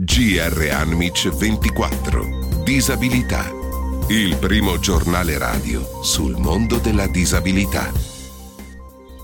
GR 0.00 0.68
Anmic 0.70 1.28
24. 1.28 2.62
Disabilità. 2.62 3.50
Il 4.06 4.36
primo 4.36 4.78
giornale 4.78 5.36
radio 5.38 6.04
sul 6.04 6.36
mondo 6.36 6.78
della 6.78 7.08
disabilità. 7.08 7.90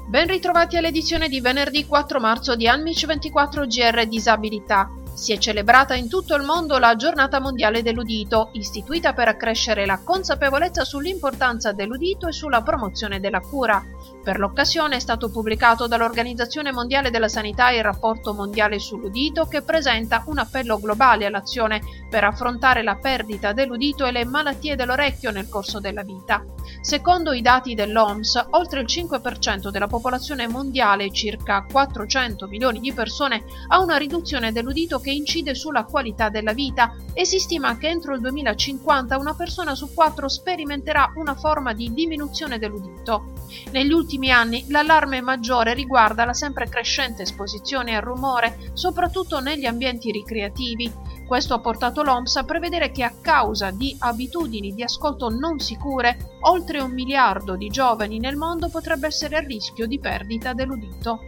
Ben 0.09 0.27
ritrovati 0.27 0.77
all'edizione 0.77 1.29
di 1.29 1.41
venerdì 1.41 1.87
4 1.87 2.19
marzo 2.19 2.57
di 2.57 2.67
Anmic 2.67 3.07
24 3.07 3.67
GR 3.67 4.05
Disabilità. 4.09 4.91
Si 5.15 5.33
è 5.33 5.39
celebrata 5.39 5.95
in 5.95 6.09
tutto 6.09 6.35
il 6.35 6.43
mondo 6.43 6.77
la 6.77 6.97
Giornata 6.97 7.39
Mondiale 7.39 7.83
dell'Udito, 7.83 8.51
istituita 8.55 9.13
per 9.13 9.29
accrescere 9.29 9.87
la 9.87 10.01
consapevolezza 10.03 10.85
sull'importanza 10.85 11.71
dell'udito 11.71 12.27
e 12.27 12.33
sulla 12.33 12.63
promozione 12.63 13.21
della 13.21 13.39
cura. 13.39 13.81
Per 14.25 14.39
l'occasione 14.41 14.97
è 14.97 14.99
stato 14.99 15.31
pubblicato 15.31 15.87
dall'Organizzazione 15.87 16.73
Mondiale 16.73 17.11
della 17.11 17.29
Sanità 17.29 17.71
il 17.71 17.85
rapporto 17.85 18.35
mondiale 18.35 18.81
sull'udito 18.81 19.47
che 19.47 19.63
presenta 19.63 20.25
un 20.27 20.39
appello 20.39 20.81
globale 20.81 21.27
all'azione 21.27 21.81
per 22.11 22.25
affrontare 22.25 22.83
la 22.83 22.97
perdita 22.97 23.53
dell'udito 23.53 24.07
e 24.07 24.11
le 24.11 24.25
malattie 24.25 24.75
dell'orecchio 24.75 25.31
nel 25.31 25.49
corso 25.49 25.79
della 25.79 26.03
vita. 26.03 26.45
Secondo 26.81 27.33
i 27.33 27.43
dati 27.43 27.75
dell'OMS, 27.75 28.47
oltre 28.51 28.81
il 28.81 28.87
5% 28.87 29.69
della 29.69 29.87
popolazione 29.87 30.49
mondiale, 30.49 31.13
circa 31.13 31.65
400 31.71 32.47
milioni 32.47 32.81
di 32.81 32.93
persone, 32.93 33.45
ha 33.69 33.81
una 33.81 33.97
riduzione 33.97 34.53
dell'udito 34.53 35.01
che 35.05 35.11
incide 35.11 35.55
sulla 35.55 35.85
qualità 35.85 36.31
della 36.31 36.55
vita 36.55 36.97
e 37.13 37.27
si 37.27 37.39
stima 37.39 37.77
che 37.77 37.89
entro 37.89 38.15
il 38.15 38.23
2050 38.23 39.19
una 39.19 39.35
persona 39.35 39.75
su 39.75 39.93
quattro 39.93 40.29
sperimenterà 40.29 41.13
una 41.17 41.35
forma 41.35 41.75
di 41.75 41.93
diminuzione 41.93 42.59
dell'udito. 42.59 43.35
Negli 43.73 43.93
ultimi 43.93 44.31
anni 44.31 44.65
l'allarme 44.69 45.21
maggiore 45.21 45.75
riguarda 45.75 46.25
la 46.25 46.33
sempre 46.33 46.71
crescente 46.71 47.23
esposizione 47.23 47.95
al 47.95 48.03
rumore, 48.03 48.71
soprattutto 48.73 49.41
negli 49.41 49.67
ambienti 49.67 50.11
ricreativi. 50.11 50.91
Questo 51.27 51.55
ha 51.55 51.59
portato 51.59 52.03
l'OMS 52.03 52.37
a 52.37 52.45
prevedere 52.45 52.91
che 52.91 53.03
a 53.03 53.15
causa 53.21 53.71
di 53.71 53.97
abitudini 53.99 54.75
di 54.75 54.83
ascolto 54.83 55.31
non 55.31 55.59
sicure, 55.59 56.37
oltre 56.41 56.81
un 56.81 56.93
miliardo 56.93 57.57
di 57.57 57.69
giovani 57.69 58.19
nel 58.19 58.37
mondo 58.37 58.69
potrebbe 58.69 59.07
essere 59.07 59.37
a 59.37 59.41
rischio 59.41 59.87
di 59.87 59.99
perdita 59.99 60.53
dell'udito. 60.53 61.21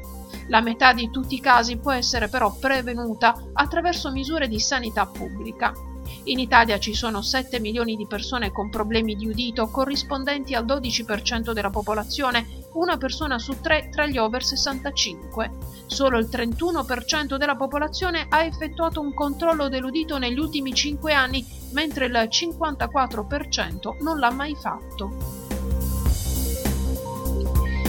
La 0.49 0.61
metà 0.61 0.93
di 0.93 1.11
tutti 1.11 1.35
i 1.37 1.41
casi 1.41 1.79
può 1.79 1.93
essere 1.93 2.29
però 2.29 2.55
prevenuta 2.55 3.35
attraverso 3.55 4.13
misure 4.13 4.49
di 4.49 4.61
sanità 4.61 5.07
pubblica. 5.07 5.73
In 6.25 6.39
Italia 6.39 6.79
ci 6.79 6.95
sono 6.95 7.23
7 7.23 7.61
milioni 7.61 7.97
di 7.97 8.07
persone 8.07 8.53
con 8.53 8.71
problemi 8.71 9.15
di 9.15 9.29
udito 9.29 9.69
corrispondenti 9.69 10.55
al 10.55 10.65
12% 10.65 11.53
della 11.53 11.71
popolazione, 11.71 12.47
una 12.73 12.97
persona 12.97 13.39
su 13.39 13.61
tre 13.61 13.89
tra 13.91 14.07
gli 14.07 14.19
over 14.19 14.45
65. 14.45 15.51
Solo 15.87 16.19
il 16.19 16.29
31% 16.31 17.37
della 17.37 17.57
popolazione 17.57 18.27
ha 18.29 18.45
effettuato 18.45 19.01
un 19.01 19.15
controllo 19.15 19.69
dell'udito 19.69 20.19
negli 20.19 20.39
ultimi 20.39 20.75
5 20.75 21.13
anni, 21.13 21.47
mentre 21.73 22.07
il 22.07 22.29
54% 22.31 24.03
non 24.03 24.19
l'ha 24.19 24.31
mai 24.31 24.55
fatto. 24.55 25.46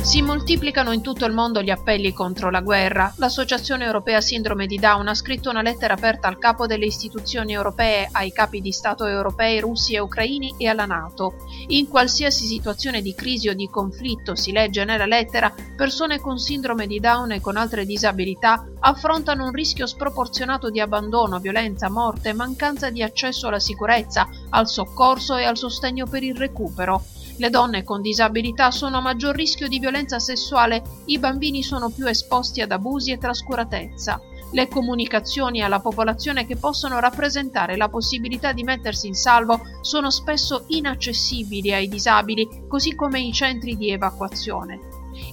Si 0.08 0.22
moltiplicano 0.22 0.94
in 0.94 1.02
tutto 1.02 1.26
il 1.26 1.34
mondo 1.34 1.62
gli 1.62 1.70
appelli 1.70 2.14
contro 2.14 2.50
la 2.50 2.62
guerra. 2.62 3.14
L'Associazione 3.18 3.84
Europea 3.84 4.22
Sindrome 4.22 4.66
di 4.66 4.78
Down 4.78 5.10
ha 5.10 5.14
scritto 5.14 5.50
una 5.50 5.62
lettera 5.62 5.96
aperta 5.96 6.30
al 6.30 6.38
capo 6.38 6.66
delle 6.66 6.86
istituzioni 6.86 7.52
europee, 7.52 8.08
ai 8.14 8.32
capi 8.32 8.62
di 8.62 8.72
Stato 8.72 9.06
europei, 9.06 9.60
russi 9.60 9.96
e 9.96 10.00
ucraini 10.00 10.56
e 10.58 10.68
alla 10.70 10.86
Nato. 10.86 11.34
In 11.68 11.90
qualsiasi 11.90 12.46
situazione 12.46 13.02
di 13.02 13.14
crisi 13.14 13.50
o 13.50 13.54
di 13.54 13.68
conflitto, 13.70 14.34
si 14.34 14.54
legge 14.54 14.86
nella 14.86 15.06
lettera, 15.06 15.54
persone 15.76 16.22
con 16.22 16.40
sindrome 16.40 16.88
di 16.88 17.02
Down 17.02 17.34
e 17.34 17.42
con 17.42 17.58
altre 17.58 17.86
disabilità 17.86 18.66
affrontano 18.80 19.44
un 19.44 19.52
rischio 19.52 19.86
sproporzionato 19.86 20.70
di 20.70 20.80
abbandono, 20.80 21.40
violenza, 21.40 21.90
morte, 21.90 22.32
mancanza 22.32 22.90
di 22.90 23.04
accesso 23.04 23.50
alla 23.50 23.60
sicurezza, 23.60 24.30
al 24.52 24.70
soccorso 24.70 25.36
e 25.36 25.44
al 25.44 25.58
sostegno 25.58 26.06
per 26.06 26.24
il 26.24 26.38
recupero. 26.38 27.04
Le 27.40 27.50
donne 27.52 27.84
con 27.84 28.02
disabilità 28.02 28.72
sono 28.72 28.98
a 28.98 29.02
maggior 29.02 29.36
rischio 29.36 29.68
di 29.68 29.78
violenza 29.78 30.18
sessuale, 30.18 30.82
i 31.06 31.20
bambini 31.20 31.62
sono 31.62 31.90
più 31.90 32.08
esposti 32.08 32.62
ad 32.62 32.72
abusi 32.72 33.12
e 33.12 33.20
trascuratezza. 33.20 34.20
Le 34.52 34.68
comunicazioni 34.68 35.62
alla 35.62 35.80
popolazione 35.80 36.48
che 36.48 36.56
possono 36.56 37.00
rappresentare 37.00 37.78
la 37.78 37.90
possibilità 37.90 38.54
di 38.54 38.64
mettersi 38.64 39.08
in 39.08 39.14
salvo 39.14 39.62
sono 39.82 40.10
spesso 40.10 40.64
inaccessibili 40.68 41.74
ai 41.74 41.88
disabili, 41.88 42.66
così 42.68 42.96
come 42.96 43.20
i 43.20 43.32
centri 43.32 43.78
di 43.78 43.92
evacuazione. 43.92 44.80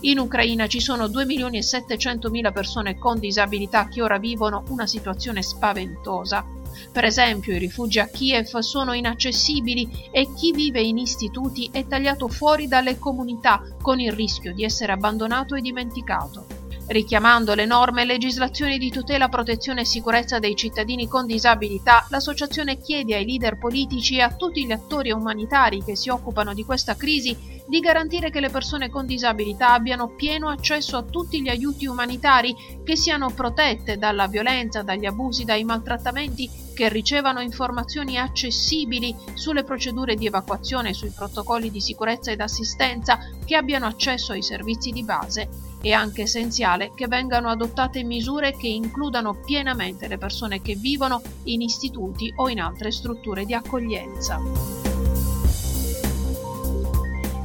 In 0.00 0.19
Ucraina 0.19 0.66
ci 0.66 0.81
sono 0.81 1.09
2 1.09 1.25
milioni 1.25 1.59
e 1.59 1.62
700 1.62 2.28
mila 2.28 2.53
persone 2.53 2.98
con 2.98 3.19
disabilità 3.19 3.88
che 3.88 4.03
ora 4.03 4.19
vivono 4.19 4.64
una 4.69 4.87
situazione 4.87 5.43
spaventosa. 5.43 6.44
Per 6.92 7.04
esempio, 7.04 7.54
i 7.54 7.58
rifugi 7.58 7.98
a 7.98 8.06
Kiev 8.06 8.58
sono 8.58 8.92
inaccessibili 8.92 10.08
e 10.10 10.28
chi 10.34 10.52
vive 10.52 10.80
in 10.80 10.98
istituti 10.98 11.68
è 11.72 11.86
tagliato 11.86 12.28
fuori 12.28 12.68
dalle 12.68 12.98
comunità 12.98 13.62
con 13.80 14.00
il 14.00 14.12
rischio 14.12 14.52
di 14.52 14.64
essere 14.64 14.92
abbandonato 14.92 15.54
e 15.54 15.60
dimenticato. 15.60 16.46
Richiamando 16.86 17.54
le 17.54 17.64
norme 17.64 18.02
e 18.02 18.04
legislazioni 18.04 18.76
di 18.76 18.90
tutela, 18.90 19.30
protezione 19.30 19.80
e 19.80 19.86
sicurezza 19.86 20.38
dei 20.38 20.54
cittadini 20.54 21.08
con 21.08 21.24
disabilità, 21.24 22.06
l'associazione 22.10 22.78
chiede 22.78 23.14
ai 23.14 23.24
leader 23.24 23.56
politici 23.56 24.16
e 24.16 24.20
a 24.20 24.34
tutti 24.34 24.66
gli 24.66 24.72
attori 24.72 25.10
umanitari 25.10 25.82
che 25.82 25.96
si 25.96 26.10
occupano 26.10 26.52
di 26.52 26.62
questa 26.62 26.94
crisi 26.94 27.53
di 27.66 27.80
garantire 27.80 28.30
che 28.30 28.41
le 28.41 28.50
persone 28.50 28.91
con 28.91 29.06
disabilità 29.06 29.72
abbiano 29.72 30.14
pieno 30.14 30.48
accesso 30.48 30.97
a 30.97 31.02
tutti 31.02 31.41
gli 31.41 31.48
aiuti 31.48 31.86
umanitari, 31.86 32.54
che 32.84 32.97
siano 32.97 33.30
protette 33.30 33.97
dalla 33.97 34.26
violenza, 34.26 34.82
dagli 34.82 35.06
abusi, 35.06 35.44
dai 35.44 35.64
maltrattamenti, 35.64 36.62
che 36.75 36.88
ricevano 36.88 37.41
informazioni 37.41 38.19
accessibili 38.19 39.14
sulle 39.34 39.64
procedure 39.64 40.14
di 40.16 40.26
evacuazione, 40.26 40.92
sui 40.92 41.10
protocolli 41.10 41.70
di 41.70 41.80
sicurezza 41.80 42.30
ed 42.30 42.41
assistenza, 42.41 43.19
che 43.44 43.56
abbiano 43.56 43.86
accesso 43.86 44.32
ai 44.32 44.42
servizi 44.42 44.91
di 44.91 45.04
base. 45.04 45.48
È 45.81 45.91
anche 45.92 46.22
essenziale 46.22 46.92
che 46.94 47.06
vengano 47.06 47.48
adottate 47.48 48.02
misure 48.02 48.56
che 48.56 48.69
includano 48.69 49.38
pienamente 49.44 50.08
le 50.08 50.19
persone 50.19 50.60
che 50.60 50.75
vivono 50.75 51.20
in 51.44 51.60
istituti 51.60 52.32
o 52.36 52.48
in 52.48 52.60
altre 52.60 52.91
strutture 52.91 53.44
di 53.44 53.54
accoglienza. 53.54 54.83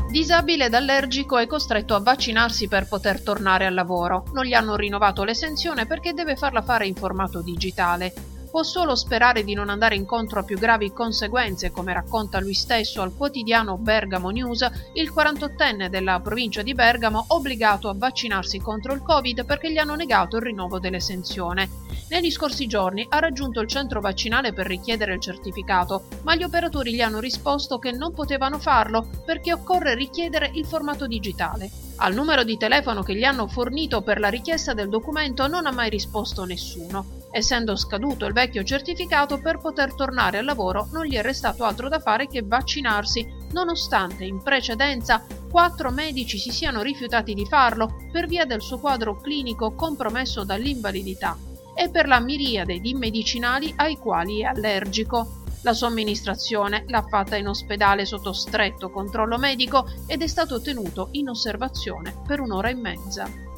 Disabile 0.09 0.65
ed 0.65 0.73
allergico 0.73 1.37
è 1.37 1.45
costretto 1.45 1.93
a 1.93 1.99
vaccinarsi 1.99 2.67
per 2.67 2.87
poter 2.87 3.21
tornare 3.21 3.67
al 3.67 3.75
lavoro. 3.75 4.23
Non 4.33 4.43
gli 4.43 4.53
hanno 4.53 4.75
rinnovato 4.75 5.23
l'esenzione 5.23 5.85
perché 5.85 6.13
deve 6.13 6.35
farla 6.35 6.63
fare 6.63 6.87
in 6.87 6.95
formato 6.95 7.43
digitale. 7.43 8.38
Può 8.49 8.63
solo 8.63 8.95
sperare 8.95 9.43
di 9.43 9.53
non 9.53 9.69
andare 9.69 9.93
incontro 9.93 10.39
a 10.39 10.43
più 10.43 10.57
gravi 10.57 10.91
conseguenze, 10.91 11.69
come 11.69 11.93
racconta 11.93 12.39
lui 12.39 12.55
stesso 12.55 13.03
al 13.03 13.15
quotidiano 13.15 13.77
Bergamo 13.77 14.31
News, 14.31 14.67
il 14.93 15.13
48enne 15.15 15.87
della 15.87 16.19
provincia 16.19 16.63
di 16.63 16.73
Bergamo 16.73 17.25
obbligato 17.27 17.89
a 17.89 17.95
vaccinarsi 17.95 18.59
contro 18.59 18.93
il 18.93 19.03
Covid 19.03 19.45
perché 19.45 19.71
gli 19.71 19.77
hanno 19.77 19.93
negato 19.93 20.37
il 20.37 20.41
rinnovo 20.41 20.79
dell'esenzione. 20.79 21.69
Negli 22.09 22.31
scorsi 22.31 22.65
giorni 22.65 23.05
ha 23.07 23.19
raggiunto 23.19 23.59
il 23.59 23.67
centro 23.67 24.01
vaccinale 24.01 24.51
per 24.51 24.65
richiedere 24.65 25.13
il 25.13 25.21
certificato, 25.21 26.07
ma 26.23 26.33
gli 26.33 26.41
operatori 26.41 26.95
gli 26.95 27.01
hanno 27.01 27.19
risposto 27.19 27.77
che 27.77 27.91
non 27.91 28.13
potevano 28.13 28.57
farlo 28.57 29.07
perché 29.23 29.53
occorre 29.53 29.93
richiedere 29.93 30.49
il 30.55 30.65
formato 30.65 31.05
digitale. 31.05 31.69
Al 31.97 32.15
numero 32.15 32.43
di 32.43 32.57
telefono 32.57 33.03
che 33.03 33.15
gli 33.15 33.23
hanno 33.23 33.47
fornito 33.47 34.01
per 34.01 34.19
la 34.19 34.29
richiesta 34.29 34.73
del 34.73 34.89
documento 34.89 35.45
non 35.47 35.67
ha 35.67 35.71
mai 35.71 35.89
risposto 35.89 36.45
nessuno. 36.45 37.18
Essendo 37.31 37.75
scaduto 37.75 38.25
il 38.25 38.33
vecchio 38.33 38.63
certificato, 38.63 39.39
per 39.39 39.59
poter 39.59 39.93
tornare 39.93 40.39
al 40.39 40.45
lavoro 40.45 40.87
non 40.91 41.05
gli 41.05 41.15
è 41.15 41.21
restato 41.21 41.63
altro 41.63 41.87
da 41.87 41.99
fare 41.99 42.27
che 42.27 42.41
vaccinarsi, 42.41 43.27
nonostante 43.51 44.25
in 44.25 44.41
precedenza 44.41 45.23
quattro 45.49 45.91
medici 45.91 46.39
si 46.39 46.51
siano 46.51 46.81
rifiutati 46.81 47.33
di 47.33 47.45
farlo 47.45 48.07
per 48.11 48.25
via 48.25 48.45
del 48.45 48.61
suo 48.61 48.79
quadro 48.79 49.15
clinico 49.17 49.73
compromesso 49.73 50.43
dall'invalidità 50.43 51.37
e 51.75 51.89
per 51.89 52.07
la 52.07 52.19
miriade 52.19 52.79
di 52.79 52.93
medicinali 52.95 53.73
ai 53.77 53.97
quali 53.97 54.41
è 54.41 54.45
allergico. 54.45 55.43
La 55.61 55.73
somministrazione 55.73 56.85
l'ha 56.87 57.05
fatta 57.07 57.35
in 57.35 57.47
ospedale 57.47 58.05
sotto 58.05 58.33
stretto 58.33 58.89
controllo 58.89 59.37
medico 59.37 59.87
ed 60.07 60.21
è 60.23 60.27
stato 60.27 60.61
tenuto 60.61 61.09
in 61.11 61.29
osservazione 61.29 62.21
per 62.25 62.39
un'ora 62.39 62.69
e 62.69 62.75
mezza. 62.75 63.48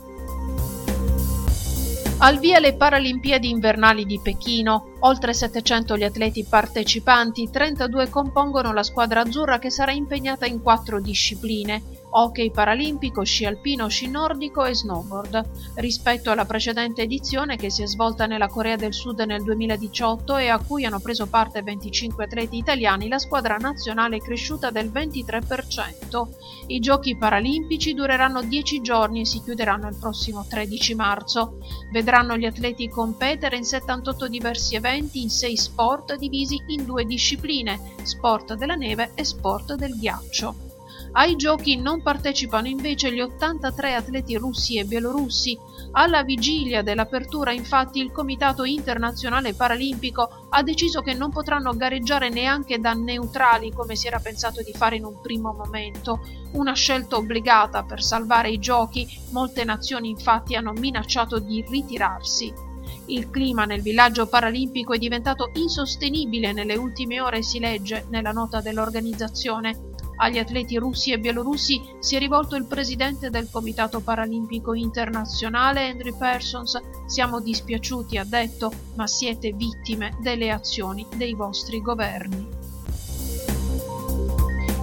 Al 2.24 2.38
via 2.38 2.60
le 2.60 2.76
Paralimpiadi 2.76 3.50
invernali 3.50 4.06
di 4.06 4.20
Pechino, 4.22 4.94
oltre 5.00 5.34
700 5.34 5.98
gli 5.98 6.04
atleti 6.04 6.46
partecipanti, 6.48 7.50
32 7.50 8.10
compongono 8.10 8.72
la 8.74 8.84
squadra 8.84 9.22
azzurra 9.22 9.58
che 9.58 9.72
sarà 9.72 9.92
impegnata 9.92 10.46
in 10.46 10.62
quattro 10.62 11.02
discipline. 11.02 11.82
Hockey 12.12 12.52
paralimpico, 12.52 13.24
sci 13.24 13.46
alpino, 13.46 13.88
sci 13.88 14.10
nordico 14.10 14.66
e 14.66 14.76
snowboard. 14.76 15.74
Rispetto 15.76 16.32
alla 16.32 16.46
precedente 16.46 17.04
edizione 17.04 17.56
che 17.56 17.70
si 17.70 17.82
è 17.82 17.88
svolta 17.88 18.26
nella 18.26 18.48
Corea 18.48 18.76
del 18.76 18.94
Sud 18.94 19.20
nel 19.22 19.44
2018 19.44 20.38
e 20.38 20.50
a 20.50 20.60
cui 20.60 20.86
hanno 20.86 21.00
preso 21.00 21.28
parte 21.28 21.62
25 21.62 22.26
atleti 22.26 22.58
italiani, 22.58 23.08
la 23.08 23.20
squadra 23.20 23.58
nazionale 23.58 24.18
è 24.18 24.20
cresciuta 24.20 24.70
del 24.70 24.90
23%. 24.90 26.28
I 26.68 26.80
giochi 26.80 27.18
paralimpici 27.18 27.94
dureranno 27.94 28.42
10 28.42 28.82
giorni 28.82 29.22
e 29.22 29.26
si 29.26 29.42
chiuderanno 29.42 29.88
il 29.88 29.98
prossimo 29.98 30.46
13 30.48 30.96
marzo. 30.96 31.58
Vedranno 31.92 32.38
gli 32.38 32.46
atleti 32.46 32.88
competere 32.88 33.58
in 33.58 33.66
78 33.66 34.28
diversi 34.28 34.76
eventi 34.76 35.22
in 35.22 35.30
6 35.30 35.58
sport 35.58 36.16
divisi 36.16 36.62
in 36.68 36.86
due 36.86 37.06
discipline, 37.06 37.96
sport 38.04 38.54
della 38.56 38.76
neve 38.76 39.12
e 39.16 39.26
sport 39.26 39.76
del 39.76 39.98
ghiaccio. 39.98 40.71
Ai 41.14 41.36
giochi 41.36 41.76
non 41.76 42.02
partecipano 42.02 42.68
invece 42.68 43.12
gli 43.14 43.20
83 43.20 43.96
atleti 43.96 44.36
russi 44.38 44.78
e 44.78 44.86
bielorussi. 44.86 45.58
Alla 45.92 46.24
vigilia 46.24 46.82
dell'apertura, 46.82 47.52
infatti, 47.52 48.00
il 48.00 48.14
Comitato 48.14 48.64
Internazionale 48.64 49.54
Paralimpico 49.54 50.48
ha 50.50 50.64
deciso 50.64 51.02
che 51.02 51.14
non 51.14 51.30
potranno 51.30 51.76
gareggiare 51.76 52.30
neanche 52.30 52.80
da 52.80 52.94
neutrali 52.94 53.74
come 53.74 53.98
si 53.98 54.08
era 54.08 54.20
pensato 54.20 54.62
di 54.62 54.72
fare 54.72 54.96
in 54.96 55.04
un 55.04 55.20
primo 55.22 55.52
momento, 55.52 56.22
una 56.54 56.74
scelta 56.74 57.18
obbligata 57.18 57.84
per 57.84 58.02
salvare 58.02 58.50
i 58.50 58.60
giochi. 58.60 59.06
Molte 59.32 59.66
nazioni 59.66 60.10
infatti 60.10 60.56
hanno 60.56 60.72
minacciato 60.72 61.40
di 61.40 61.62
ritirarsi. 61.68 62.70
Il 63.08 63.30
clima 63.30 63.66
nel 63.66 63.82
villaggio 63.82 64.28
paralimpico 64.28 64.94
è 64.94 64.98
diventato 64.98 65.50
insostenibile 65.56 66.54
nelle 66.54 66.78
ultime 66.78 67.20
ore, 67.20 67.42
si 67.42 67.60
legge 67.60 68.06
nella 68.10 68.32
nota 68.32 68.62
dell'organizzazione. 68.62 69.91
Agli 70.24 70.38
atleti 70.38 70.78
russi 70.78 71.12
e 71.12 71.20
bielorussi 71.20 71.82
si 72.00 72.16
è 72.16 72.20
rivolto 72.20 72.56
il 72.56 72.66
presidente 72.66 73.32
del 73.32 73.50
Comitato 73.50 74.02
Paralimpico 74.02 74.76
Internazionale, 74.76 75.90
Andrew 75.90 76.16
Persons. 76.16 76.80
Siamo 77.08 77.40
dispiaciuti, 77.40 78.18
ha 78.20 78.24
detto, 78.24 78.72
ma 78.96 79.08
siete 79.08 79.52
vittime 79.52 80.16
delle 80.20 80.52
azioni 80.52 81.08
dei 81.16 81.34
vostri 81.34 81.82
governi. 81.82 82.48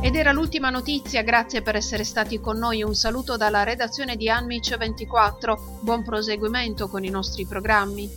Ed 0.00 0.16
era 0.16 0.32
l'ultima 0.32 0.70
notizia, 0.70 1.22
grazie 1.22 1.62
per 1.62 1.76
essere 1.76 2.02
stati 2.02 2.40
con 2.40 2.58
noi. 2.58 2.82
Un 2.82 2.94
saluto 2.94 3.36
dalla 3.36 3.62
redazione 3.62 4.16
di 4.16 4.28
Anmic 4.28 4.76
24. 4.76 5.78
Buon 5.82 6.02
proseguimento 6.02 6.88
con 6.88 7.04
i 7.04 7.10
nostri 7.10 7.46
programmi. 7.46 8.10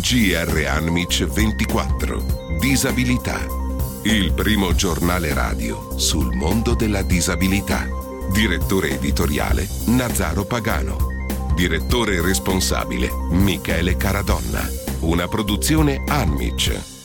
GR 0.00 0.66
Anmic 0.66 1.24
24. 1.26 2.58
Disabilità 2.58 3.57
il 4.14 4.32
primo 4.32 4.74
giornale 4.74 5.34
radio 5.34 5.98
sul 5.98 6.34
mondo 6.34 6.74
della 6.74 7.02
disabilità. 7.02 7.86
Direttore 8.32 8.92
editoriale 8.92 9.68
Nazaro 9.86 10.46
Pagano. 10.46 10.96
Direttore 11.54 12.22
responsabile 12.22 13.10
Michele 13.30 13.98
Caradonna. 13.98 14.66
Una 15.00 15.28
produzione 15.28 16.02
Anmic. 16.06 16.97